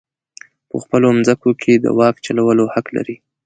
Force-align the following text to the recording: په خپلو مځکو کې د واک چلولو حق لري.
په 0.69 0.75
خپلو 0.83 1.07
مځکو 1.17 1.49
کې 1.61 1.73
د 1.83 1.85
واک 1.97 2.15
چلولو 2.25 2.63
حق 2.73 2.85
لري. 2.95 3.15